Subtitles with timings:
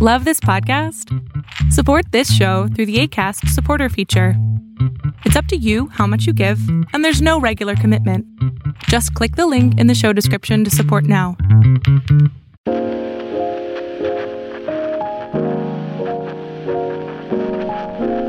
[0.00, 1.12] Love this podcast?
[1.72, 4.34] Support this show through the ACAST supporter feature.
[5.24, 6.60] It's up to you how much you give,
[6.92, 8.24] and there's no regular commitment.
[8.84, 11.36] Just click the link in the show description to support now.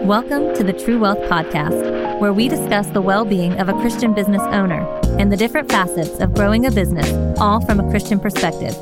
[0.07, 4.15] Welcome to the True Wealth Podcast, where we discuss the well being of a Christian
[4.15, 4.81] business owner
[5.19, 8.75] and the different facets of growing a business, all from a Christian perspective.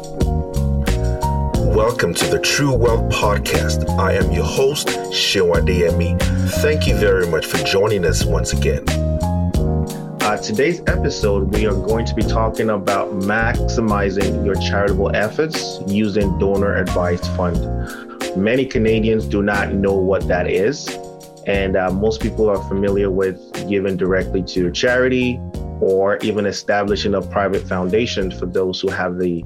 [1.78, 3.88] Welcome to the True Wealth Podcast.
[4.00, 6.20] I am your host, Shewande Emi.
[6.54, 8.84] Thank you very much for joining us once again.
[8.90, 16.40] Uh, today's episode, we are going to be talking about maximizing your charitable efforts using
[16.40, 17.56] donor advised fund.
[18.36, 20.90] Many Canadians do not know what that is,
[21.46, 25.40] and uh, most people are familiar with giving directly to charity
[25.80, 29.46] or even establishing a private foundation for those who have the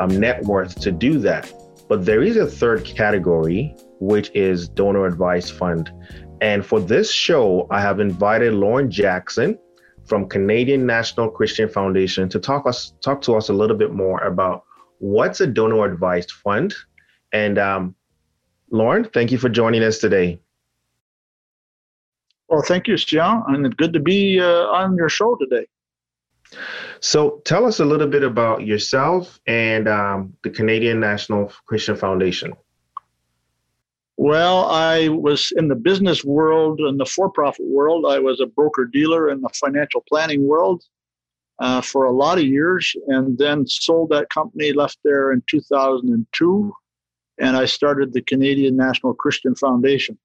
[0.00, 1.52] um, net worth to do that.
[1.88, 5.92] But there is a third category, which is donor advised fund.
[6.40, 9.58] And for this show, I have invited Lauren Jackson
[10.04, 14.20] from Canadian National Christian Foundation to talk us talk to us a little bit more
[14.20, 14.64] about
[14.98, 16.74] what's a donor advised fund.
[17.32, 17.94] And um,
[18.70, 20.40] Lauren, thank you for joining us today.
[22.48, 25.66] Well, thank you, Xiang, and good to be uh, on your show today.
[27.00, 32.52] So tell us a little bit about yourself and um, the Canadian National Christian Foundation.
[34.16, 38.06] Well, I was in the business world, in the for profit world.
[38.08, 40.82] I was a broker dealer in the financial planning world
[41.58, 46.72] uh, for a lot of years and then sold that company, left there in 2002,
[47.38, 50.18] and I started the Canadian National Christian Foundation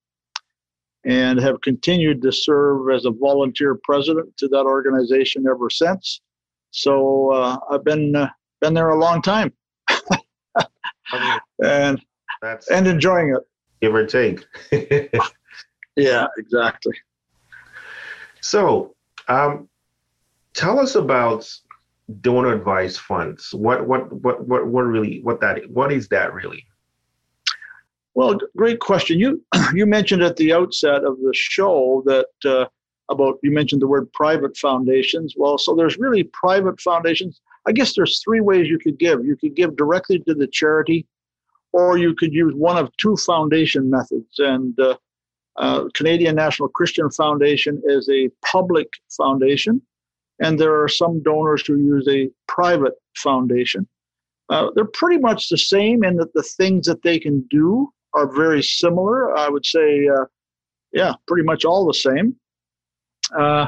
[1.05, 6.21] and have continued to serve as a volunteer president to that organization ever since.
[6.71, 8.29] So uh, I've been uh,
[8.61, 9.51] been there a long time,
[11.63, 12.01] and
[12.71, 13.41] and enjoying it.
[13.81, 14.45] Give or take.
[15.95, 16.93] yeah, exactly.
[18.41, 18.95] So,
[19.27, 19.67] um,
[20.53, 21.51] tell us about
[22.21, 23.53] donor advised funds.
[23.53, 26.65] What what what what what really what that what is that really?
[28.13, 29.19] Well, great question.
[29.19, 32.65] You you mentioned at the outset of the show that uh,
[33.09, 35.35] about you mentioned the word private foundations.
[35.37, 37.41] Well, so there's really private foundations.
[37.67, 39.23] I guess there's three ways you could give.
[39.23, 41.05] You could give directly to the charity,
[41.73, 44.39] or you could use one of two foundation methods.
[44.39, 44.97] And uh,
[45.57, 49.81] uh, Canadian National Christian Foundation is a public foundation,
[50.39, 53.87] and there are some donors who use a private foundation.
[54.49, 58.33] Uh, they're pretty much the same in that the things that they can do are
[58.33, 59.35] very similar.
[59.37, 60.25] I would say, uh,
[60.93, 62.35] yeah, pretty much all the same.
[63.37, 63.67] Uh,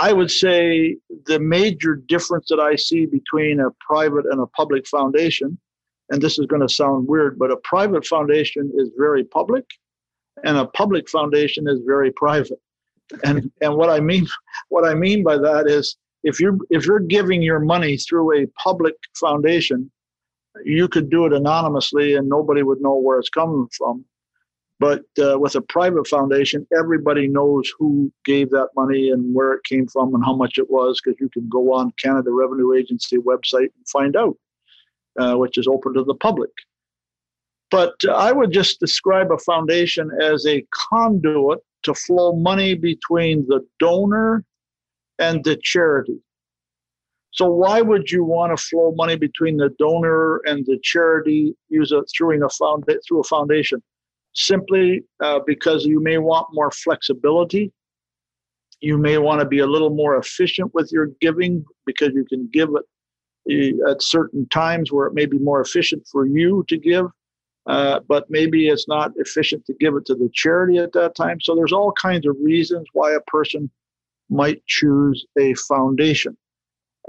[0.00, 0.96] I would say
[1.26, 5.58] the major difference that I see between a private and a public foundation,
[6.10, 9.64] and this is going to sound weird, but a private foundation is very public,
[10.44, 12.60] and a public foundation is very private.
[13.24, 14.26] And and what I mean
[14.68, 18.46] what I mean by that is if you're if you're giving your money through a
[18.62, 19.90] public foundation,
[20.64, 24.04] you could do it anonymously and nobody would know where it's coming from.
[24.80, 29.64] But uh, with a private foundation, everybody knows who gave that money and where it
[29.64, 33.16] came from and how much it was, because you can go on Canada Revenue Agency
[33.16, 34.36] website and find out,
[35.18, 36.50] uh, which is open to the public.
[37.70, 43.66] But I would just describe a foundation as a conduit to flow money between the
[43.80, 44.44] donor
[45.18, 46.20] and the charity.
[47.38, 51.92] So why would you want to flow money between the donor and the charity use
[51.92, 53.80] it through a found through a foundation?
[54.34, 57.72] Simply uh, because you may want more flexibility.
[58.80, 62.48] You may want to be a little more efficient with your giving because you can
[62.52, 66.76] give it eh, at certain times where it may be more efficient for you to
[66.76, 67.06] give,
[67.66, 71.40] uh, but maybe it's not efficient to give it to the charity at that time.
[71.40, 73.70] So there's all kinds of reasons why a person
[74.28, 76.36] might choose a foundation.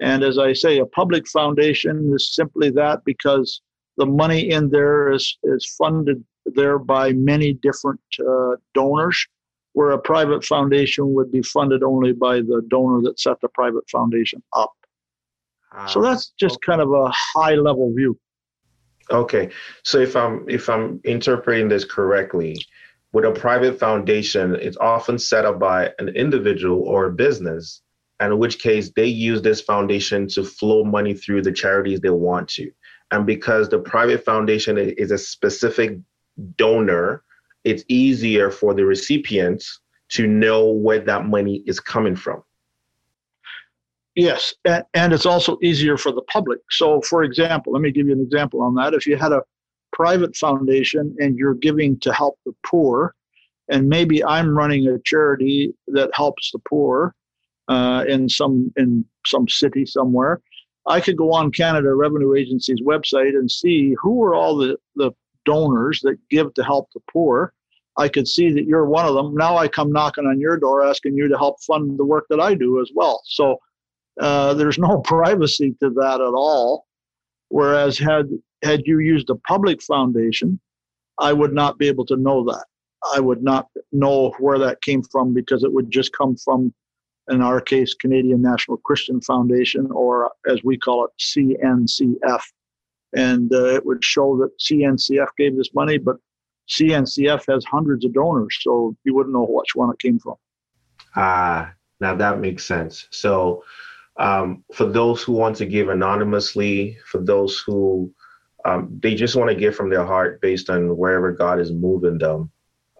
[0.01, 3.61] And as I say, a public foundation is simply that because
[3.97, 9.27] the money in there is, is funded there by many different uh, donors,
[9.73, 13.87] where a private foundation would be funded only by the donor that set the private
[13.89, 14.73] foundation up.
[15.87, 16.71] so ah, that's just okay.
[16.71, 18.17] kind of a high level view.
[19.11, 19.49] Okay,
[19.83, 22.57] so if I'm if I'm interpreting this correctly,
[23.11, 27.81] with a private foundation, it's often set up by an individual or a business
[28.19, 32.09] and in which case they use this foundation to flow money through the charities they
[32.09, 32.71] want to.
[33.11, 35.97] And because the private foundation is a specific
[36.57, 37.23] donor,
[37.63, 39.79] it's easier for the recipients
[40.09, 42.43] to know where that money is coming from.
[44.15, 46.59] Yes, and, it's also easier for the public.
[46.71, 48.93] So, for example, let me give you an example on that.
[48.93, 49.43] If you had a
[49.93, 53.15] private foundation and you're giving to help the poor,
[53.69, 57.15] and maybe I'm running a charity that helps the poor
[57.69, 60.41] uh, in some in some city somewhere,
[60.87, 65.11] I could go on Canada Revenue Agency's website and see who are all the, the
[65.45, 67.53] donors that give to help the poor.
[67.97, 69.35] I could see that you're one of them.
[69.35, 72.39] Now I come knocking on your door asking you to help fund the work that
[72.39, 73.21] I do as well.
[73.25, 73.59] So
[74.19, 76.85] uh, there's no privacy to that at all.
[77.49, 78.29] Whereas had
[78.63, 80.59] had you used a public foundation,
[81.17, 82.65] I would not be able to know that.
[83.13, 86.73] I would not know where that came from because it would just come from,
[87.29, 92.41] in our case, Canadian National Christian Foundation, or as we call it, CNCF.
[93.15, 96.17] And uh, it would show that CNCF gave this money, but
[96.69, 100.35] CNCF has hundreds of donors, so you wouldn't know which one it came from.
[101.15, 103.07] Ah, now that makes sense.
[103.11, 103.63] So,
[104.17, 108.13] um, for those who want to give anonymously, for those who
[108.65, 112.17] um, they just want to give from their heart based on wherever God is moving
[112.17, 112.51] them,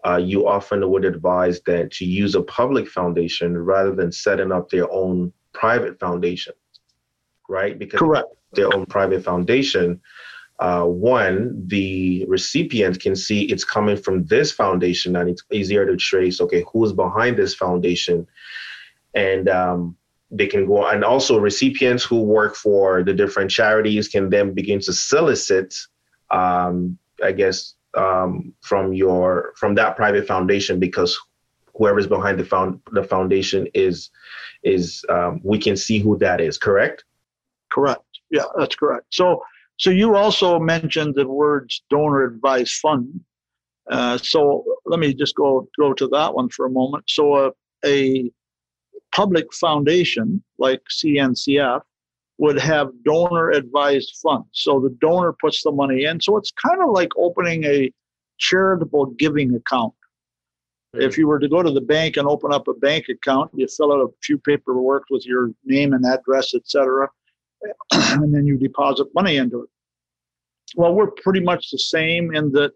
[0.06, 4.70] uh, you often would advise that to use a public foundation rather than setting up
[4.70, 6.54] their own private foundation,
[7.48, 7.78] right?
[7.78, 10.00] Because correct their own private foundation,
[10.58, 15.96] uh, one, the recipient can see it's coming from this foundation and it's easier to
[15.96, 18.26] trace, okay, who's behind this foundation.
[19.14, 19.96] And um,
[20.30, 24.80] they can go, and also recipients who work for the different charities can then begin
[24.80, 25.74] to solicit,
[26.30, 31.18] um, I guess, um, from your from that private foundation because
[31.74, 34.10] whoever's behind the found the foundation is
[34.62, 36.58] is um, we can see who that is.
[36.58, 37.04] Correct.
[37.70, 38.02] Correct.
[38.30, 39.06] Yeah, that's correct.
[39.10, 39.42] So
[39.78, 43.20] so you also mentioned the words donor advised fund.
[43.90, 47.04] Uh, so let me just go go to that one for a moment.
[47.08, 47.52] So a,
[47.84, 48.30] a
[49.12, 51.80] public foundation like CNCF
[52.40, 54.48] would have donor advised funds.
[54.52, 56.20] So the donor puts the money in.
[56.20, 57.92] So it's kind of like opening a
[58.38, 59.94] charitable giving account.
[60.96, 61.02] Mm-hmm.
[61.02, 63.68] If you were to go to the bank and open up a bank account, you
[63.68, 67.08] fill out a few paperwork with your name and address, etc
[67.92, 69.68] and then you deposit money into it.
[70.76, 72.72] Well, we're pretty much the same in that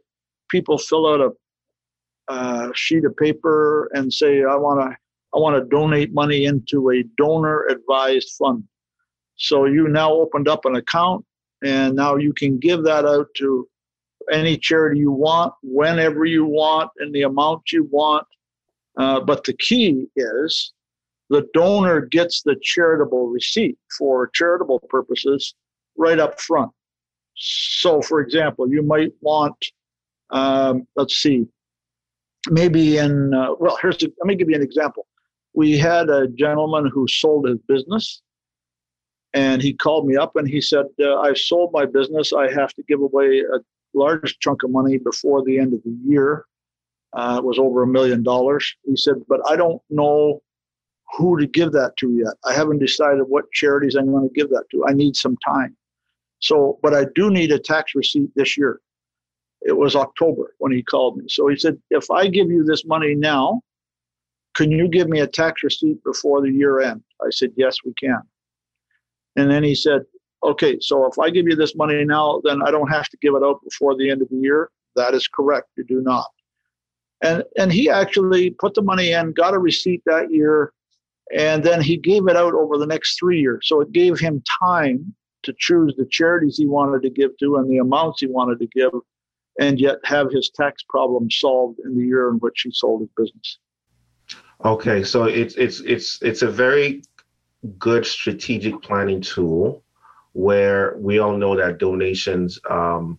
[0.51, 4.97] people fill out a, a sheet of paper and say, "I want to,
[5.35, 8.65] I want to donate money into a donor advised fund."
[9.37, 11.25] So you now opened up an account,
[11.63, 13.69] and now you can give that out to
[14.33, 18.27] any charity you want, whenever you want, and the amount you want.
[18.97, 20.73] Uh, but the key is
[21.31, 25.55] the donor gets the charitable receipt for charitable purposes
[25.97, 26.71] right up front.
[27.35, 29.57] So, for example, you might want,
[30.31, 31.47] um, let's see,
[32.51, 35.07] maybe in, uh, well, here's, a, let me give you an example.
[35.55, 38.23] We had a gentleman who sold his business
[39.35, 42.33] and he called me up and he said, uh, I've sold my business.
[42.33, 43.59] I have to give away a
[43.93, 46.47] large chunk of money before the end of the year.
[47.13, 48.75] Uh, it was over a million dollars.
[48.85, 50.41] He said, but I don't know
[51.17, 52.35] who to give that to yet.
[52.45, 54.87] I haven't decided what charities I'm going to give that to.
[54.87, 55.77] I need some time.
[56.41, 58.81] So, but I do need a tax receipt this year.
[59.63, 61.25] It was October when he called me.
[61.29, 63.63] So he said, if I give you this money now,
[64.55, 67.03] can you give me a tax receipt before the year end?
[67.21, 68.21] I said, yes, we can.
[69.37, 70.03] And then he said,
[70.43, 73.35] okay, so if I give you this money now, then I don't have to give
[73.35, 74.71] it out before the end of the year.
[74.97, 75.69] That is correct.
[75.77, 76.31] You do not.
[77.23, 80.73] And, and he actually put the money in, got a receipt that year,
[81.35, 83.67] and then he gave it out over the next three years.
[83.67, 87.71] So it gave him time to choose the charities he wanted to give to and
[87.71, 88.93] the amounts he wanted to give,
[89.59, 93.11] and yet have his tax problem solved in the year in which he sold his
[93.17, 93.59] business.
[94.65, 97.03] Okay, so it's it's it's it's a very
[97.79, 99.83] good strategic planning tool
[100.33, 103.19] where we all know that donations um,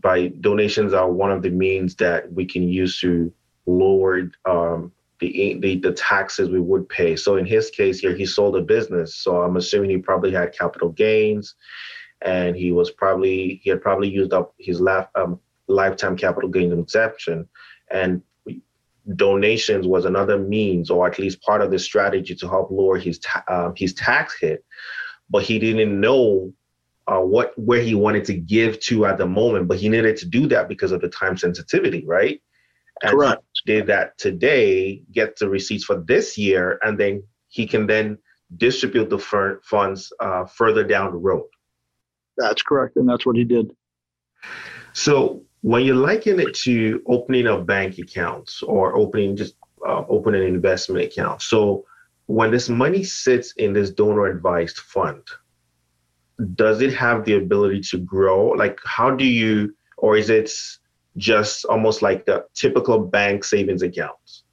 [0.00, 3.32] by donations are one of the means that we can use to
[3.66, 7.16] lower um, the, the the taxes we would pay.
[7.16, 9.16] So in his case here, he sold a business.
[9.16, 11.54] So I'm assuming he probably had capital gains,
[12.22, 16.72] and he was probably he had probably used up his last um, lifetime capital gains
[16.72, 17.48] exemption,
[17.90, 18.22] and
[19.16, 23.18] donations was another means, or at least part of the strategy to help lower his
[23.18, 24.64] ta- uh, his tax hit.
[25.30, 26.52] But he didn't know
[27.06, 30.26] uh, what where he wanted to give to at the moment, but he needed to
[30.26, 32.40] do that because of the time sensitivity, right?
[33.02, 33.42] And Correct.
[33.66, 38.18] Did that today, get the receipts for this year, and then he can then
[38.56, 41.48] distribute the fir- funds uh, further down the road.
[42.36, 43.72] That's correct, and that's what he did.
[44.92, 50.42] So when you liken it to opening a bank account or opening just uh, opening
[50.42, 51.84] an investment account, so
[52.26, 55.22] when this money sits in this donor advised fund,
[56.54, 58.48] does it have the ability to grow?
[58.50, 60.50] Like, how do you or is it
[61.16, 64.44] just almost like the typical bank savings accounts?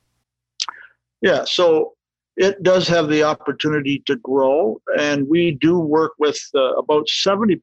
[1.21, 1.93] Yeah, so
[2.38, 7.59] it does have the opportunity to grow, and we do work with uh, about 70%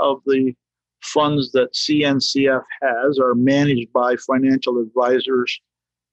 [0.00, 0.54] of the
[1.02, 5.60] funds that CNCF has are managed by financial advisors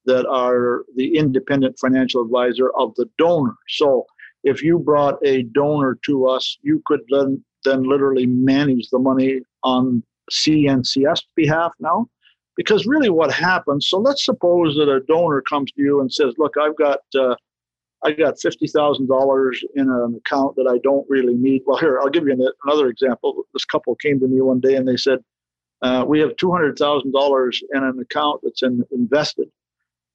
[0.05, 3.55] that are the independent financial advisor of the donor.
[3.69, 4.05] So
[4.43, 9.41] if you brought a donor to us, you could then, then literally manage the money
[9.63, 12.07] on CNCF's behalf now.
[12.55, 13.89] Because really, what happens?
[13.89, 17.35] So let's suppose that a donor comes to you and says, "Look, I've got uh,
[18.03, 21.99] I got fifty thousand dollars in an account that I don't really need." Well, here
[21.99, 23.43] I'll give you another example.
[23.53, 25.19] This couple came to me one day and they said,
[25.81, 29.49] uh, "We have two hundred thousand dollars in an account that's in, invested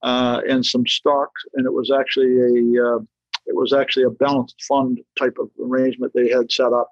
[0.03, 2.99] uh, in some stocks, and it was actually a uh,
[3.47, 6.89] it was actually a balanced fund type of arrangement they had set up."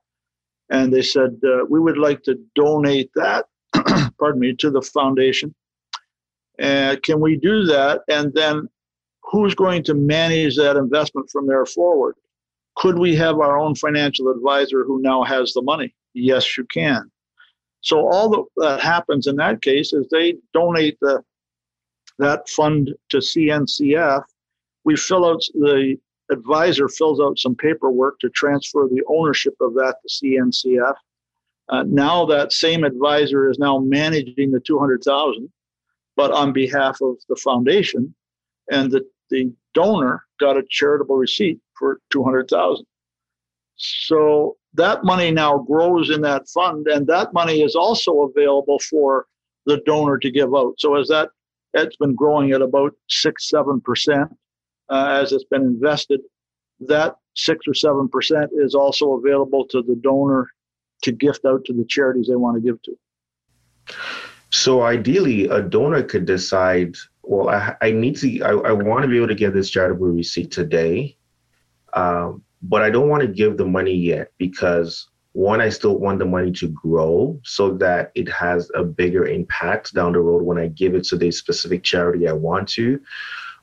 [0.70, 3.46] And they said, uh, "We would like to donate that
[4.18, 5.54] pardon me, to the foundation.
[6.58, 8.02] And can we do that?
[8.08, 8.68] And then
[9.30, 12.16] who's going to manage that investment from there forward?
[12.76, 15.94] Could we have our own financial advisor who now has the money?
[16.14, 17.10] Yes, you can.
[17.80, 21.22] So all that happens in that case is they donate the
[22.18, 24.24] that fund to CNCF.
[24.84, 25.96] We fill out the
[26.30, 30.94] advisor fills out some paperwork to transfer the ownership of that to CNCF.
[31.68, 35.50] Uh, now that same advisor is now managing the 200,000,
[36.16, 38.14] but on behalf of the foundation,
[38.70, 42.84] and the, the donor got a charitable receipt for 200,000.
[43.76, 49.26] So that money now grows in that fund, and that money is also available for
[49.66, 50.74] the donor to give out.
[50.78, 51.30] So as that
[51.74, 54.30] that's been growing at about six, seven percent
[54.88, 56.20] uh, as it's been invested.
[56.80, 60.48] That six or seven percent is also available to the donor
[61.02, 63.96] to gift out to the charities they want to give to.
[64.50, 69.08] So ideally, a donor could decide, well, I, I need to, I, I, want to
[69.08, 71.16] be able to get this charitable receipt today,
[71.92, 76.18] um, but I don't want to give the money yet because one, I still want
[76.18, 80.58] the money to grow so that it has a bigger impact down the road when
[80.58, 83.00] I give it to the specific charity I want to.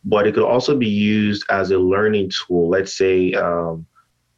[0.05, 2.69] But it could also be used as a learning tool.
[2.69, 3.87] Let's say um,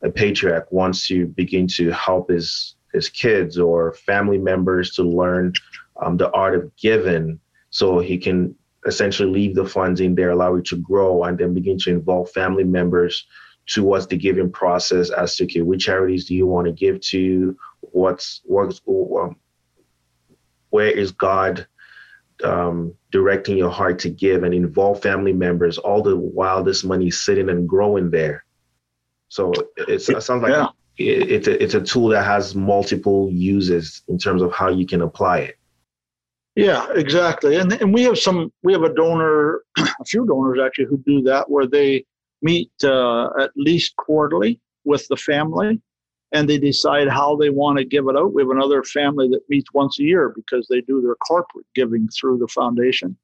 [0.01, 5.53] a patriarch wants to begin to help his his kids or family members to learn
[6.01, 7.39] um, the art of giving
[7.69, 11.53] so he can essentially leave the funds in there, allow it to grow, and then
[11.53, 13.25] begin to involve family members
[13.65, 17.57] towards the giving process as to okay, which charities do you want to give to?
[17.81, 19.35] What's what's um,
[20.69, 21.67] where is God
[22.43, 27.07] um, directing your heart to give and involve family members all the while this money
[27.07, 28.45] is sitting and growing there.
[29.29, 34.03] So it sounds like yeah it, it's a, it's a tool that has multiple uses
[34.07, 35.57] in terms of how you can apply it.
[36.57, 37.55] Yeah, exactly.
[37.57, 41.21] And and we have some we have a donor, a few donors actually who do
[41.23, 42.03] that where they
[42.41, 45.79] meet uh, at least quarterly with the family
[46.33, 48.33] and they decide how they want to give it out.
[48.33, 52.09] We have another family that meets once a year because they do their corporate giving
[52.09, 53.17] through the foundation.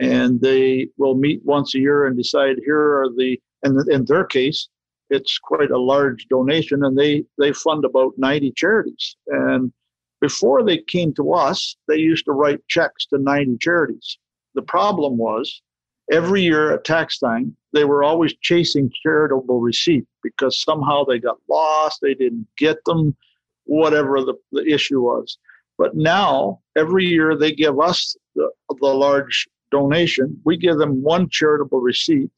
[0.00, 4.24] And they will meet once a year and decide here are the, and in their
[4.24, 4.68] case,
[5.10, 9.16] it's quite a large donation, and they they fund about 90 charities.
[9.26, 9.72] And
[10.20, 14.18] before they came to us, they used to write checks to 90 charities.
[14.54, 15.62] The problem was
[16.10, 21.38] every year at tax time, they were always chasing charitable receipts because somehow they got
[21.48, 23.16] lost, they didn't get them,
[23.64, 25.38] whatever the, the issue was.
[25.78, 31.28] But now, every year they give us the, the large donation, we give them one
[31.30, 32.30] charitable receipt,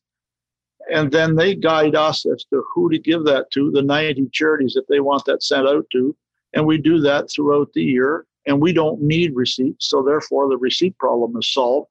[0.93, 4.75] and then they guide us as to who to give that to, the 90 charities
[4.75, 6.15] that they want that sent out to.
[6.55, 8.27] And we do that throughout the year.
[8.47, 9.89] And we don't need receipts.
[9.89, 11.89] So therefore, the receipt problem is solved.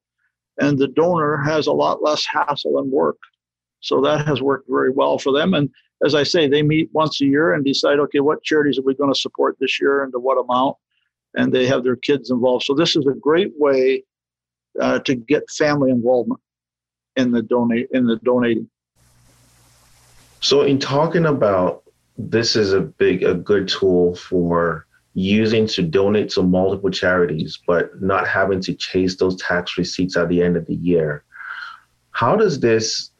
[0.60, 3.18] And the donor has a lot less hassle and work.
[3.80, 5.54] So that has worked very well for them.
[5.54, 5.70] And
[6.06, 8.96] as I say, they meet once a year and decide, okay, what charities are we
[8.96, 10.76] going to support this year and to what amount?
[11.36, 12.66] And they have their kids involved.
[12.66, 14.04] So this is a great way
[14.80, 16.42] uh, to get family involvement
[17.16, 18.70] in the donate in the donating.
[20.40, 21.81] So, in talking about
[22.18, 28.02] this is a big, a good tool for using to donate to multiple charities, but
[28.02, 31.24] not having to chase those tax receipts at the end of the year.
[32.12, 33.12] How does this,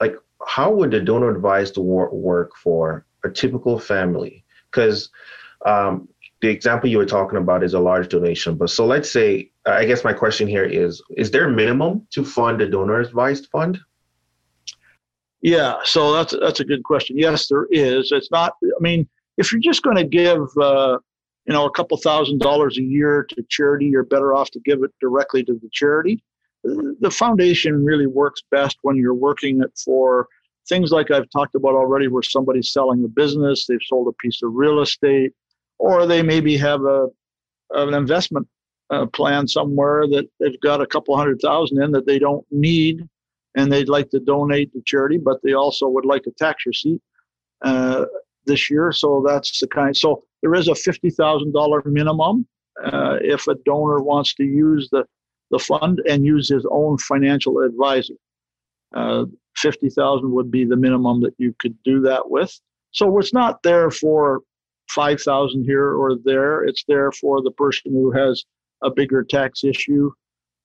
[0.00, 4.44] like, how would the donor advised work for a typical family?
[4.70, 5.10] Because
[5.64, 6.08] um,
[6.40, 9.84] the example you were talking about is a large donation, but so let's say, I
[9.84, 13.78] guess my question here is: Is there a minimum to fund a donor advised fund?
[15.42, 17.18] Yeah, so that's that's a good question.
[17.18, 18.12] Yes, there is.
[18.12, 18.54] It's not.
[18.62, 19.08] I mean,
[19.38, 20.98] if you're just going to give uh,
[21.46, 24.82] you know, a couple thousand dollars a year to charity, you're better off to give
[24.82, 26.22] it directly to the charity.
[26.64, 30.28] The foundation really works best when you're working it for
[30.68, 34.40] things like I've talked about already, where somebody's selling a business, they've sold a piece
[34.44, 35.32] of real estate,
[35.78, 37.08] or they maybe have a
[37.70, 38.46] an investment
[38.90, 43.08] uh, plan somewhere that they've got a couple hundred thousand in that they don't need,
[43.56, 47.00] and they'd like to donate to charity, but they also would like a tax receipt
[47.62, 48.06] uh,
[48.46, 48.92] this year.
[48.92, 49.96] So that's the kind.
[49.96, 52.46] So there is a fifty thousand dollar minimum
[52.84, 55.04] uh, if a donor wants to use the
[55.50, 58.14] the fund and use his own financial advisor.
[58.94, 62.58] Uh, 50,000 would be the minimum that you could do that with.
[62.90, 64.40] So it's not there for
[64.90, 66.64] 5,000 here or there.
[66.64, 68.44] It's there for the person who has
[68.82, 70.10] a bigger tax issue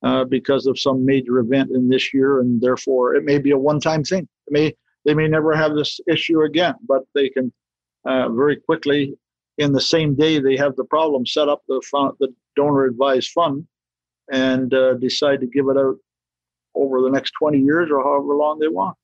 [0.02, 3.58] uh, because of some major event in this year, and therefore it may be a
[3.58, 4.28] one-time thing.
[4.46, 4.74] It may
[5.04, 7.52] they may never have this issue again, but they can
[8.04, 9.14] uh, very quickly,
[9.58, 13.30] in the same day they have the problem, set up the fund, the donor advised
[13.30, 13.66] fund,
[14.30, 15.96] and uh, decide to give it out
[16.74, 18.96] over the next 20 years or however long they want.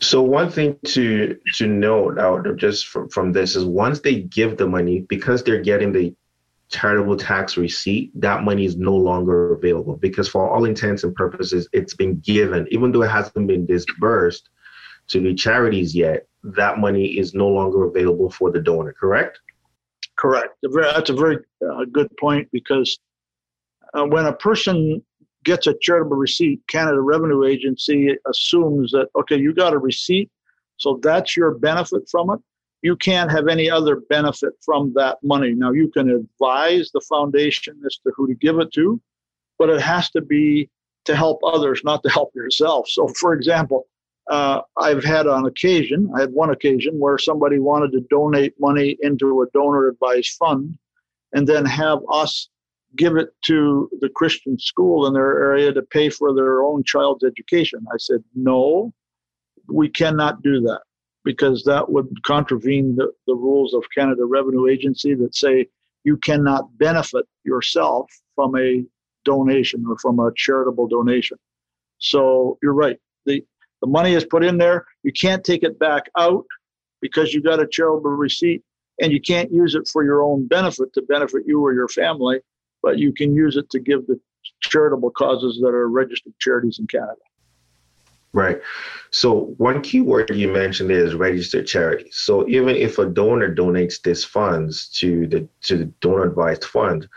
[0.00, 4.22] So one thing to to note out of just from, from this is once they
[4.22, 6.14] give the money, because they're getting the
[6.70, 11.68] charitable tax receipt, that money is no longer available because for all intents and purposes,
[11.72, 14.50] it's been given, even though it hasn't been disbursed
[15.08, 19.40] to the charities yet, that money is no longer available for the donor, correct?
[20.16, 20.54] Correct.
[20.62, 22.98] That's a very uh, good point because
[23.94, 25.02] uh, when a person
[25.44, 30.30] gets a charitable receipt, Canada Revenue Agency assumes that, okay, you got a receipt,
[30.76, 32.40] so that's your benefit from it.
[32.82, 35.52] You can't have any other benefit from that money.
[35.52, 39.00] Now, you can advise the foundation as to who to give it to,
[39.58, 40.70] but it has to be
[41.06, 42.88] to help others, not to help yourself.
[42.88, 43.86] So, for example,
[44.30, 48.96] uh, I've had on occasion, I had one occasion where somebody wanted to donate money
[49.00, 50.78] into a donor advised fund
[51.32, 52.48] and then have us
[52.96, 57.24] give it to the Christian school in their area to pay for their own child's
[57.24, 57.84] education.
[57.92, 58.92] I said, no,
[59.66, 60.82] we cannot do that
[61.28, 65.66] because that would contravene the, the rules of Canada Revenue Agency that say
[66.04, 68.82] you cannot benefit yourself from a
[69.26, 71.36] donation or from a charitable donation.
[71.98, 72.98] So you're right.
[73.26, 73.44] The
[73.82, 74.86] the money is put in there.
[75.02, 76.46] You can't take it back out
[77.02, 78.62] because you got a charitable receipt
[79.00, 82.40] and you can't use it for your own benefit to benefit you or your family
[82.82, 84.18] but you can use it to give the
[84.62, 87.20] charitable causes that are registered charities in Canada.
[88.32, 88.60] Right.
[89.10, 92.16] So one key word you mentioned is registered charities.
[92.16, 97.08] So even if a donor donates these funds to the to the donor advised fund,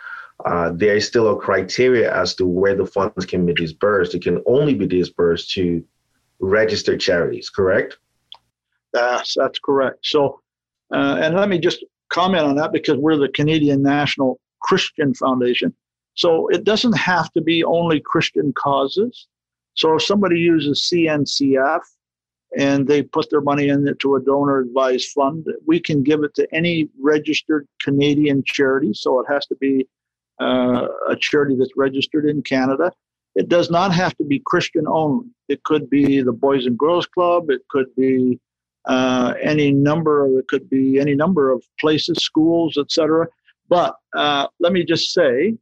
[0.45, 4.15] uh, there is still a criteria as to where the funds can be disbursed.
[4.15, 5.84] It can only be disbursed to
[6.39, 7.50] registered charities.
[7.50, 7.97] Correct?
[8.93, 10.00] Yes, that's correct.
[10.04, 10.41] So,
[10.93, 15.74] uh, and let me just comment on that because we're the Canadian National Christian Foundation.
[16.15, 19.28] So it doesn't have to be only Christian causes.
[19.73, 21.81] So if somebody uses CNCF
[22.57, 26.47] and they put their money into a donor advised fund, we can give it to
[26.53, 28.93] any registered Canadian charity.
[28.93, 29.88] So it has to be
[30.39, 32.91] uh, a charity that's registered in Canada.
[33.36, 35.27] It does not have to be Christian only.
[35.47, 37.49] It could be the Boys and Girls Club.
[37.49, 38.39] It could be
[38.86, 40.27] uh, any number.
[40.38, 43.27] It could be any number of places, schools, etc.
[43.69, 45.55] But uh, let me just say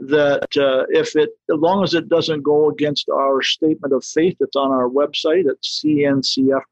[0.00, 4.36] that uh, if it, as long as it doesn't go against our statement of faith
[4.40, 6.66] that's on our website at cncf.ca,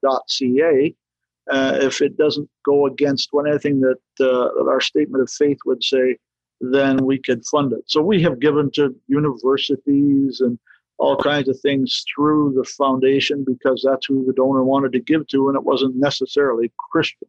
[1.50, 5.58] uh, if it doesn't go against one anything that, uh, that our statement of faith
[5.66, 6.16] would say,
[6.60, 7.84] then we could fund it.
[7.86, 10.58] So we have given to universities and
[10.98, 15.26] all kinds of things through the foundation because that's who the donor wanted to give
[15.28, 17.28] to, and it wasn't necessarily Christian.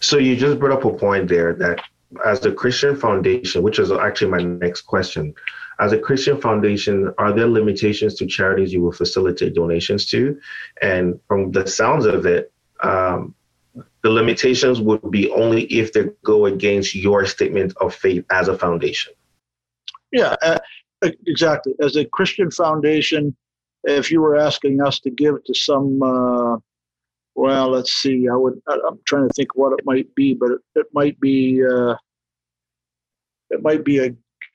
[0.00, 1.82] So you just brought up a point there that
[2.24, 5.34] as a Christian foundation, which is actually my next question,
[5.78, 10.38] as a Christian foundation, are there limitations to charities you will facilitate donations to?
[10.80, 13.34] And from the sounds of it, um,
[14.02, 18.56] the limitations would be only if they go against your statement of faith as a
[18.56, 19.12] foundation.
[20.12, 20.58] Yeah, uh,
[21.02, 21.74] exactly.
[21.80, 23.36] As a Christian foundation,
[23.84, 26.56] if you were asking us to give to some uh,
[27.36, 28.28] well, let's see.
[28.32, 28.60] I would.
[28.66, 31.62] I'm trying to think what it might be, but it, it might be.
[31.62, 31.94] Uh,
[33.50, 34.10] it might be a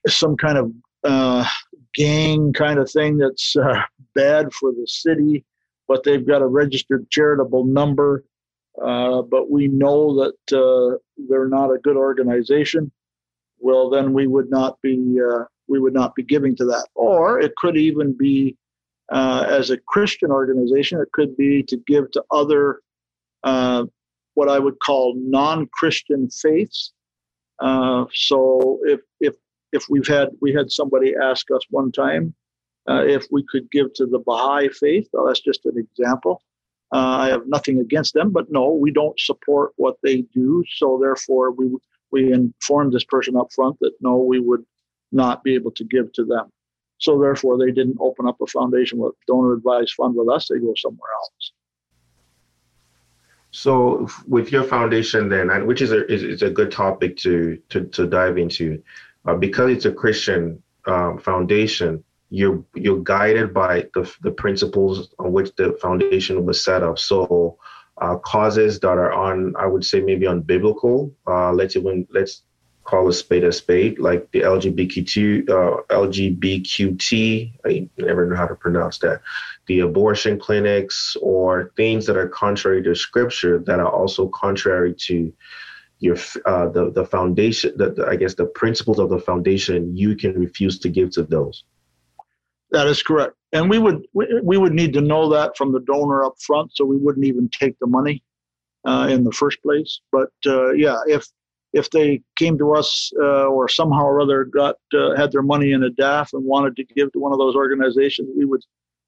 [0.10, 0.72] some kind of
[1.04, 1.48] uh,
[1.94, 3.82] gang kind of thing that's uh,
[4.16, 5.46] bad for the city,
[5.88, 8.26] but they've got a registered charitable number.
[8.84, 10.98] Uh, but we know that uh,
[11.30, 12.92] they're not a good organization.
[13.60, 16.88] Well, then we would not be uh, we would not be giving to that.
[16.96, 18.58] Or it could even be
[19.12, 22.80] uh, as a Christian organization, it could be to give to other
[23.44, 23.86] uh,
[24.36, 26.94] what I would call non-Christian faiths.
[27.60, 29.36] Uh, so if if
[29.74, 32.34] if we've had we had somebody ask us one time
[32.90, 36.42] uh, if we could give to the Baha'i faith, well, that's just an example.
[36.94, 40.64] Uh, I have nothing against them, but no, we don't support what they do.
[40.78, 41.70] So therefore, we
[42.12, 44.66] we informed this person up front that no, we would
[45.12, 46.50] not be able to give to them.
[47.02, 50.48] So therefore, they didn't open up a foundation with donor advised fund with us.
[50.48, 51.52] They go somewhere else.
[53.50, 57.86] So with your foundation, then, which is a is, is a good topic to to
[57.86, 58.82] to dive into,
[59.26, 62.04] uh, because it's a Christian um, foundation.
[62.30, 66.98] You're you're guided by the the principles on which the foundation was set up.
[67.00, 67.58] So
[67.98, 71.12] uh, causes that are on, I would say, maybe on biblical.
[71.28, 72.44] Uh, let's even let's
[72.84, 78.56] call a spade a spade, like the LGBTQ, uh, LGBTQT, I never know how to
[78.56, 79.22] pronounce that,
[79.68, 85.32] the abortion clinics, or things that are contrary to scripture that are also contrary to
[86.00, 89.96] your uh, the the foundation, the, the, I guess the principles of the foundation.
[89.96, 91.64] You can refuse to give to those.
[92.72, 96.24] That is correct, and we would we, would need to know that from the donor
[96.26, 98.24] up front, so we wouldn't even take the money
[98.86, 100.00] uh, in the first place.
[100.12, 101.28] But uh, yeah, if
[101.74, 105.72] if they came to us uh, or somehow or other got uh, had their money
[105.72, 108.62] in a DAF and wanted to give to one of those organizations, we would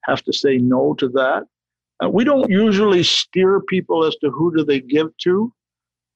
[0.04, 1.44] have to say no to that.
[2.04, 5.52] Uh, we don't usually steer people as to who do they give to.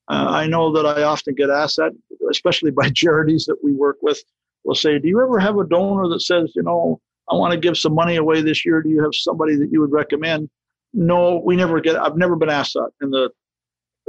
[0.09, 1.91] Uh, I know that I often get asked that,
[2.31, 4.23] especially by charities that we work with.
[4.63, 7.59] Will say, "Do you ever have a donor that says, you know, I want to
[7.59, 8.81] give some money away this year?
[8.81, 10.49] Do you have somebody that you would recommend?"
[10.93, 11.95] No, we never get.
[11.97, 13.29] I've never been asked that in the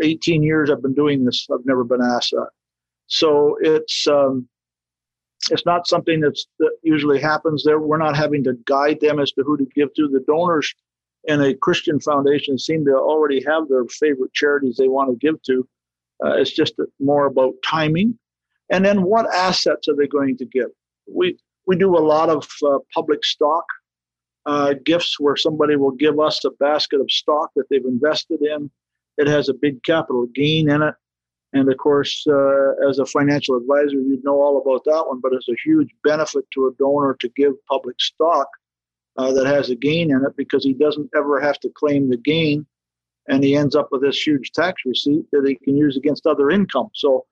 [0.02, 2.50] 18 years I've been doing this, I've never been asked that.
[3.06, 4.48] So it's um,
[5.50, 7.80] it's not something that's that usually happens there.
[7.80, 10.08] We're not having to guide them as to who to give to.
[10.08, 10.74] The donors
[11.24, 15.42] in a Christian foundation seem to already have their favorite charities they want to give
[15.44, 15.66] to.
[16.24, 18.18] Uh, it's just more about timing,
[18.70, 20.70] and then what assets are they going to give?
[21.06, 23.64] We we do a lot of uh, public stock
[24.46, 28.70] uh, gifts where somebody will give us a basket of stock that they've invested in
[29.18, 30.94] it has a big capital gain in it.
[31.52, 35.33] And of course, uh, as a financial advisor, you'd know all about that one, but
[35.33, 38.48] it's a huge benefit to a donor to give public stock
[39.16, 42.16] uh, that has a gain in it because he doesn't ever have to claim the
[42.16, 42.66] gain
[43.28, 46.50] and he ends up with this huge tax receipt that he can use against other
[46.50, 46.88] income.
[46.94, 47.26] So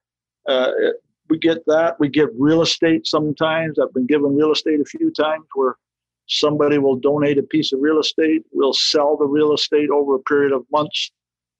[0.47, 0.71] uh,
[1.29, 1.99] we get that.
[1.99, 3.79] We give real estate sometimes.
[3.79, 5.75] I've been given real estate a few times where
[6.27, 8.43] somebody will donate a piece of real estate.
[8.51, 11.11] We'll sell the real estate over a period of months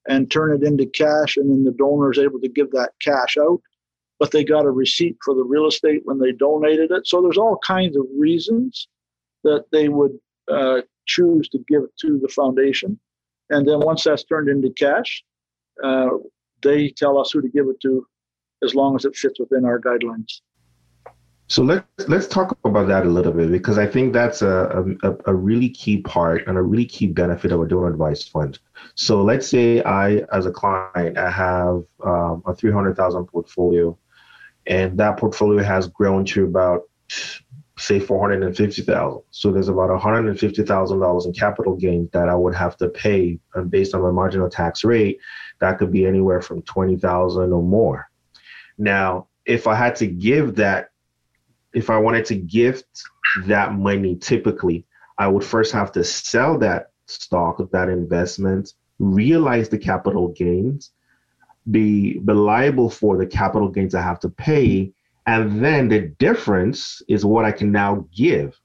[0.08, 3.38] and turn it into cash, and then the donor is able to give that cash
[3.38, 3.62] out.
[4.20, 7.06] But they got a receipt for the real estate when they donated it.
[7.06, 8.88] So there's all kinds of reasons
[9.44, 10.18] that they would
[10.52, 13.00] uh, choose to give to the foundation.
[13.50, 15.24] And then once that's turned into cash,
[15.84, 16.10] uh,
[16.64, 18.06] they tell us who to give it to
[18.64, 20.42] as long as it fits within our guidelines.
[21.50, 25.16] So let's let's talk about that a little bit because I think that's a, a,
[25.28, 28.60] a really key part and a really key benefit of a donor advised fund.
[28.96, 33.98] So let's say I, as a client, I have um, a three hundred thousand portfolio,
[34.66, 36.82] and that portfolio has grown to about
[37.80, 39.22] say four hundred and fifty thousand.
[39.32, 42.56] So there's about one hundred and fifty thousand dollars in capital gains that I would
[42.56, 45.20] have to pay, and based on my marginal tax rate,
[45.60, 48.10] that could be anywhere from twenty thousand or more.
[48.78, 50.90] Now, if I had to give that
[51.78, 53.04] if I wanted to gift
[53.46, 54.84] that money, typically,
[55.20, 60.92] I would first have to sell that stock, of that investment, realize the capital gains,
[61.70, 64.92] be, be liable for the capital gains I have to pay,
[65.28, 68.60] and then the difference is what I can now give.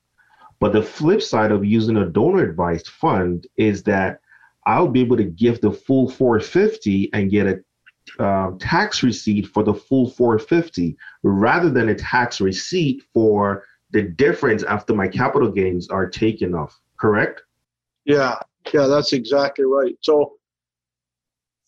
[0.59, 4.21] But the flip side of using a donor advised fund is that
[4.65, 7.61] I'll be able to give the full 450 and get a
[8.19, 14.63] um, tax receipt for the full 450 rather than a tax receipt for the difference
[14.63, 17.43] after my capital gains are taken off correct?
[18.05, 18.39] Yeah
[18.73, 19.97] yeah that's exactly right.
[20.01, 20.35] So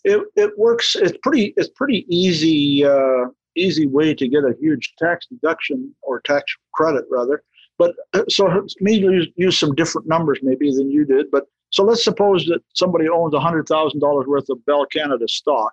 [0.05, 4.95] it, it works it's pretty it's pretty easy uh, easy way to get a huge
[4.99, 7.43] tax deduction or tax credit rather.
[7.77, 11.45] But uh, so me use, use some different numbers maybe than you did but
[11.75, 15.73] so let's suppose that somebody owns $100000 worth of bell canada stock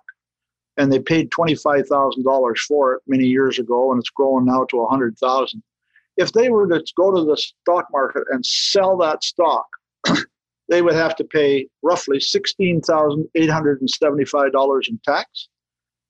[0.76, 5.62] and they paid $25,000 for it many years ago and it's grown now to 100,000.
[6.16, 9.66] If they were to go to the stock market and sell that stock,
[10.68, 15.48] they would have to pay roughly $16,875 in tax.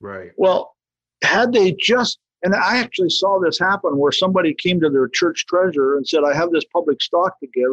[0.00, 0.30] Right.
[0.36, 0.76] Well,
[1.22, 5.46] had they just And I actually saw this happen where somebody came to their church
[5.46, 7.72] treasurer and said, I have this public stock to give.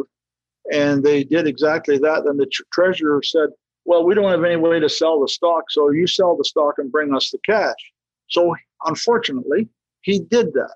[0.72, 2.24] And they did exactly that.
[2.24, 3.50] Then the tr- treasurer said,
[3.84, 5.64] Well, we don't have any way to sell the stock.
[5.70, 7.76] So you sell the stock and bring us the cash.
[8.30, 8.56] So
[8.86, 9.68] unfortunately,
[10.00, 10.74] he did that.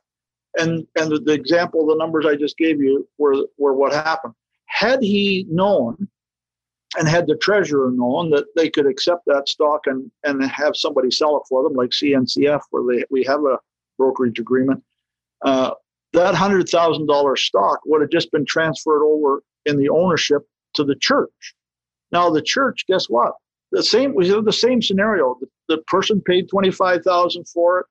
[0.59, 4.35] And, and the, the example, the numbers I just gave you were, were what happened.
[4.67, 6.09] Had he known
[6.99, 11.11] and had the treasurer known that they could accept that stock and, and have somebody
[11.11, 13.59] sell it for them, like CNCF, where they, we have a
[13.99, 14.83] brokerage agreement,
[15.45, 15.73] uh,
[16.13, 20.43] that $100,000 stock would have just been transferred over in the ownership
[20.75, 21.55] to the church.
[22.13, 23.33] Now, the church, guess what?
[23.73, 25.37] The same, we have the same scenario.
[25.41, 27.87] The, the person paid 25000 for it.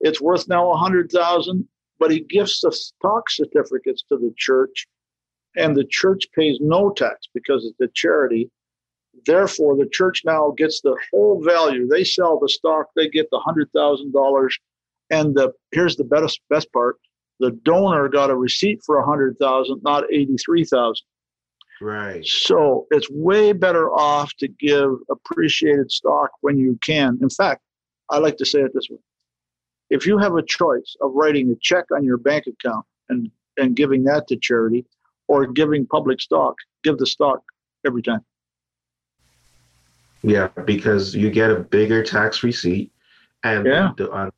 [0.00, 1.68] It's worth now 100000
[2.00, 4.88] but he gifts the stock certificates to the church
[5.56, 8.50] and the church pays no tax because it's a charity.
[9.26, 11.86] Therefore, the church now gets the whole value.
[11.86, 14.58] They sell the stock, they get the hundred thousand dollars,
[15.10, 16.96] and the here's the best best part:
[17.38, 21.04] the donor got a receipt for a hundred thousand, not eighty-three thousand.
[21.80, 22.24] Right.
[22.24, 27.18] So it's way better off to give appreciated stock when you can.
[27.22, 27.62] In fact,
[28.10, 28.98] I like to say it this way:
[29.90, 33.76] if you have a choice of writing a check on your bank account and and
[33.76, 34.86] giving that to charity
[35.28, 37.40] or giving public stock, give the stock
[37.86, 38.24] every time.
[40.22, 42.92] Yeah, because you get a bigger tax receipt,
[43.42, 43.92] and yeah.
[43.96, 44.30] the uh,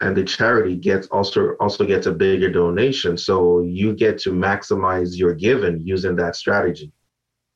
[0.00, 3.16] and the charity gets also also gets a bigger donation.
[3.16, 6.92] So you get to maximize your giving using that strategy.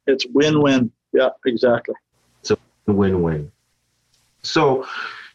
[0.06, 0.90] It's win-win.
[1.12, 1.94] Yeah, exactly.
[2.40, 3.52] It's a win-win.
[4.42, 4.86] So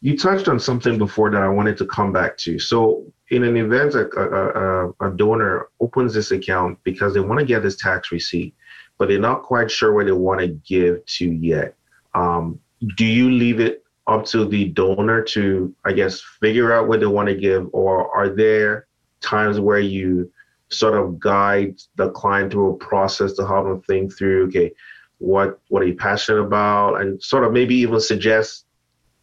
[0.01, 2.59] you touched on something before that I wanted to come back to.
[2.59, 7.45] So in an event, a, a, a, donor opens this account because they want to
[7.45, 8.55] get this tax receipt,
[8.97, 11.75] but they're not quite sure where they want to give to yet.
[12.13, 12.59] Um,
[12.95, 17.05] do you leave it up to the donor to, I guess, figure out what they
[17.05, 18.87] want to give, or are there
[19.21, 20.31] times where you
[20.69, 24.71] sort of guide the client through a process to help them think through, okay,
[25.19, 28.65] what what are you passionate about, and sort of maybe even suggest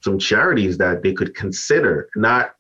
[0.01, 2.57] some charities that they could consider, not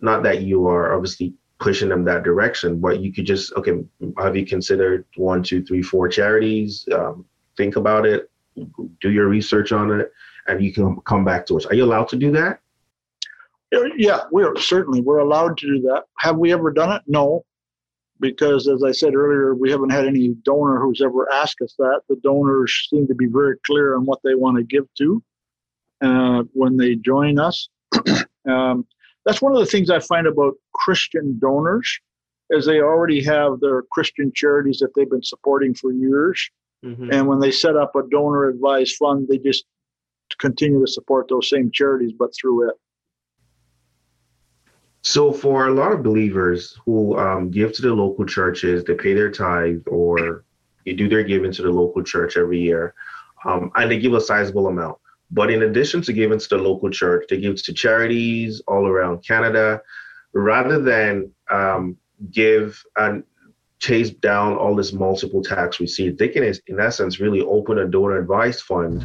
[0.00, 3.72] not that you are obviously pushing them that direction, but you could just okay,
[4.18, 6.86] have you considered one, two, three, four charities?
[6.92, 7.24] Um,
[7.56, 8.30] think about it,
[9.00, 10.12] do your research on it,
[10.48, 11.66] and you can come back to us.
[11.66, 12.60] Are you allowed to do that?
[13.96, 16.04] Yeah, we're certainly we're allowed to do that.
[16.18, 17.02] Have we ever done it?
[17.06, 17.44] No,
[18.20, 22.02] because as I said earlier, we haven't had any donor who's ever asked us that.
[22.08, 25.22] The donors seem to be very clear on what they want to give to
[26.02, 27.68] uh, when they join us.
[28.48, 28.86] um,
[29.24, 31.98] that's one of the things I find about Christian donors,
[32.50, 36.50] is they already have their Christian charities that they've been supporting for years,
[36.84, 37.10] mm-hmm.
[37.12, 39.64] and when they set up a donor advised fund, they just
[40.42, 42.74] continue to support those same charities, but through it.
[45.02, 49.14] So, for a lot of believers who um, give to the local churches, they pay
[49.14, 50.44] their tithe or
[50.84, 52.94] they do their giving to the local church every year,
[53.44, 54.98] um, and they give a sizable amount.
[55.30, 59.24] But in addition to giving to the local church, they give to charities all around
[59.26, 59.80] Canada,
[60.32, 61.96] rather than um,
[62.30, 63.24] give and
[63.82, 66.16] chase down all this multiple tax receipts.
[66.16, 69.04] They can, in essence, really open a donor advised fund,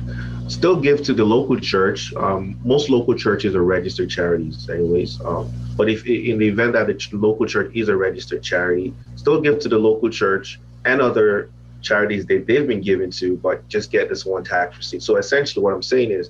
[0.51, 2.13] still give to the local church.
[2.13, 5.19] Um, most local churches are registered charities, anyways.
[5.21, 9.41] Um, but if in the event that the local church is a registered charity, still
[9.41, 11.49] give to the local church and other
[11.81, 15.01] charities that they've been given to, but just get this one tax receipt.
[15.01, 16.29] So essentially, what I'm saying is,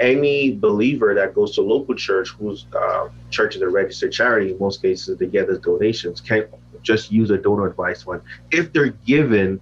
[0.00, 4.58] any believer that goes to local church whose uh, church is a registered charity, in
[4.58, 6.46] most cases they get as donations, can
[6.82, 9.60] just use a donor advice fund if they're given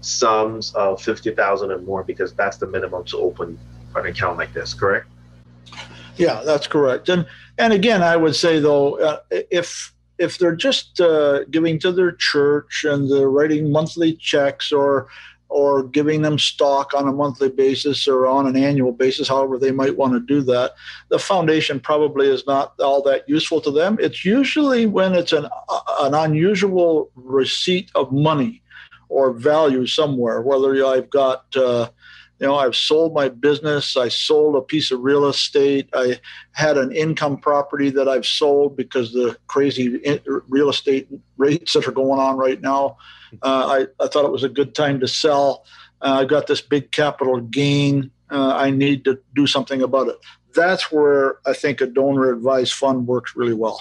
[0.00, 3.58] sums of fifty thousand and more, because that's the minimum to open
[3.94, 4.74] an account like this.
[4.74, 5.06] Correct?
[6.16, 7.08] Yeah, that's correct.
[7.08, 7.26] And
[7.58, 12.12] and again, I would say though, uh, if if they're just uh, giving to their
[12.12, 15.08] church and they're writing monthly checks or
[15.54, 19.70] or giving them stock on a monthly basis or on an annual basis, however they
[19.70, 20.72] might want to do that,
[21.10, 23.96] the foundation probably is not all that useful to them.
[24.00, 25.46] It's usually when it's an
[26.00, 28.64] an unusual receipt of money
[29.08, 31.88] or value somewhere, whether I've got uh,
[32.40, 36.18] you know i've sold my business i sold a piece of real estate i
[36.50, 40.00] had an income property that i've sold because the crazy
[40.48, 44.44] real estate rates that are going on right now uh, I, I thought it was
[44.44, 45.64] a good time to sell.
[46.00, 48.10] Uh, i got this big capital gain.
[48.30, 50.16] Uh, i need to do something about it.
[50.54, 53.80] That's where i think a donor advised fund works really well.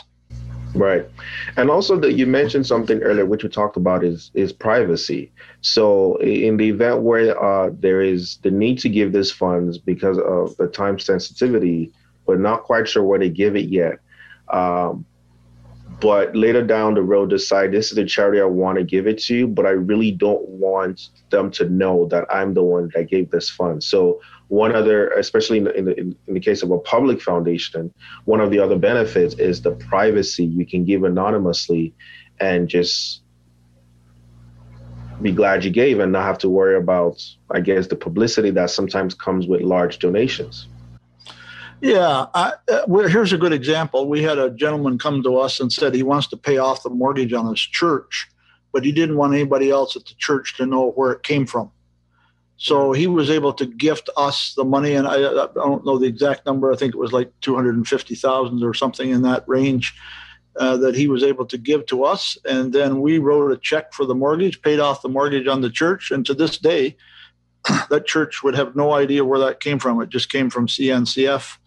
[0.75, 1.07] Right,
[1.55, 5.31] and also that you mentioned something earlier, which we talked about is is privacy.
[5.61, 10.17] So in the event where uh, there is the need to give this funds because
[10.17, 11.91] of the time sensitivity,
[12.25, 13.99] but not quite sure where to give it yet,
[14.49, 15.05] um,
[15.99, 19.21] but later down the road decide this is the charity I want to give it
[19.23, 23.31] to, but I really don't want them to know that I'm the one that gave
[23.31, 23.83] this fund.
[23.83, 27.93] So one other, especially in the, in the, in the case of a public foundation,
[28.25, 30.45] one of the other benefits is the privacy.
[30.45, 31.93] You can give anonymously
[32.39, 33.21] and just
[35.21, 38.69] be glad you gave and not have to worry about, I guess, the publicity that
[38.69, 40.67] sometimes comes with large donations.
[41.83, 44.07] Yeah, I, uh, here's a good example.
[44.07, 46.89] We had a gentleman come to us and said he wants to pay off the
[46.89, 48.29] mortgage on his church,
[48.71, 51.71] but he didn't want anybody else at the church to know where it came from.
[52.55, 56.07] So he was able to gift us the money, and I, I don't know the
[56.07, 56.71] exact number.
[56.71, 59.93] I think it was like two hundred and fifty thousand or something in that range
[60.57, 63.91] uh, that he was able to give to us, and then we wrote a check
[63.91, 66.95] for the mortgage, paid off the mortgage on the church, and to this day,
[67.89, 70.01] that church would have no idea where that came from.
[70.01, 71.57] It just came from CNCF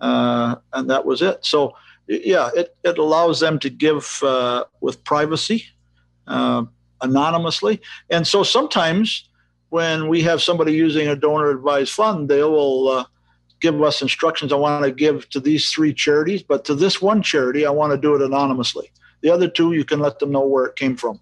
[0.00, 1.44] uh, and that was it.
[1.44, 1.74] So,
[2.06, 5.66] yeah, it, it allows them to give uh, with privacy,
[6.26, 6.64] uh,
[7.00, 7.80] anonymously.
[8.10, 9.28] And so sometimes
[9.70, 13.04] when we have somebody using a donor advised fund, they will uh,
[13.60, 14.52] give us instructions.
[14.52, 17.92] I want to give to these three charities, but to this one charity, I want
[17.92, 18.90] to do it anonymously.
[19.20, 21.20] The other two, you can let them know where it came from.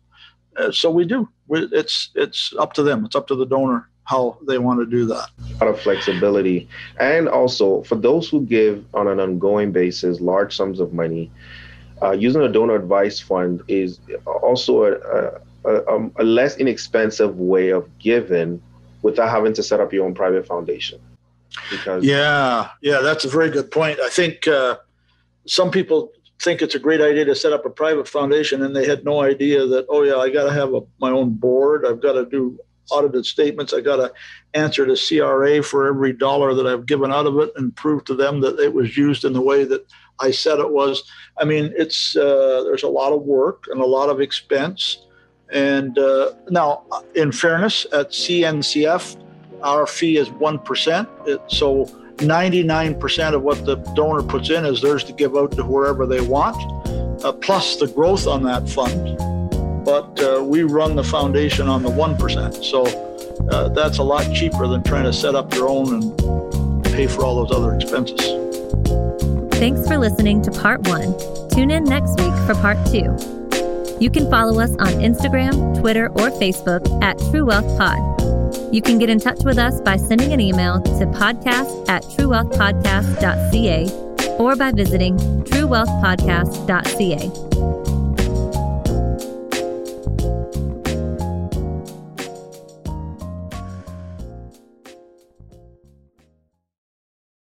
[0.57, 1.29] Uh, so we do.
[1.51, 3.05] It's it's up to them.
[3.05, 5.29] It's up to the donor how they want to do that.
[5.61, 6.69] A lot of flexibility.
[6.99, 11.31] And also, for those who give on an ongoing basis large sums of money,
[12.01, 17.89] uh, using a donor advice fund is also a, a, a, less inexpensive way of
[17.99, 18.63] giving
[19.03, 21.01] without having to set up your own private foundation.
[21.71, 23.99] Because yeah, yeah, that's a very good point.
[23.99, 24.77] I think uh,
[25.47, 28.87] some people think it's a great idea to set up a private foundation and they
[28.87, 32.03] had no idea that oh yeah i got to have a, my own board i've
[32.03, 32.59] got to do
[32.91, 33.73] audited statements.
[33.73, 34.13] I got to
[34.55, 38.15] answer to CRA for every dollar that I've given out of it and prove to
[38.15, 39.87] them that it was used in the way that
[40.21, 41.03] I said it was.
[41.39, 45.07] I mean, it's uh, there's a lot of work and a lot of expense.
[45.53, 49.23] And uh, now, in fairness, at CNCF,
[49.63, 51.09] our fee is one percent.
[51.49, 56.07] So 99% of what the donor puts in is theirs to give out to wherever
[56.07, 56.57] they want,
[57.25, 59.19] uh, plus the growth on that fund
[59.87, 62.65] but uh, we run the foundation on the 1%.
[62.65, 62.85] So
[63.49, 67.25] uh, that's a lot cheaper than trying to set up your own and pay for
[67.25, 68.19] all those other expenses.
[69.53, 71.17] Thanks for listening to part one.
[71.51, 73.17] Tune in next week for part two.
[74.01, 78.01] You can follow us on Instagram, Twitter, or Facebook at True Wealth Pod.
[78.75, 83.89] You can get in touch with us by sending an email to podcast at truewealthpodcast.ca
[84.39, 87.86] or by visiting truewealthpodcast.ca.